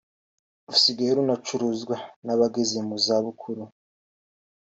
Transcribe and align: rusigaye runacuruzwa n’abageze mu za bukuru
rusigaye 0.69 1.11
runacuruzwa 1.17 1.95
n’abageze 2.25 2.79
mu 2.87 2.95
za 3.05 3.17
bukuru 3.23 3.63